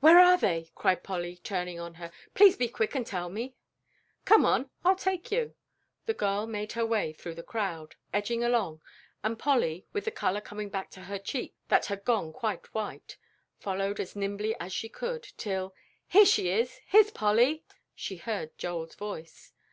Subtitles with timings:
[0.00, 3.54] "Where are they?" cried Polly, turning on her, "please be quick and tell me."
[4.24, 5.54] "Come on, I'll take you."
[6.06, 8.82] The girl made her way through the crowd, edging along,
[9.22, 13.16] and Polly, with the color coming back to her cheeks that had gone quite white,
[13.60, 15.72] followed as nimbly as she could, till,
[16.08, 17.62] "Here she is; here's Polly!"
[17.94, 19.52] She heard Joel's voice.